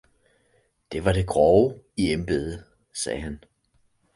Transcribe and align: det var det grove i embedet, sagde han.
det 0.91 1.05
var 1.05 1.13
det 1.13 1.27
grove 1.27 1.79
i 1.97 2.11
embedet, 2.13 2.63
sagde 2.93 3.21
han. 3.21 3.39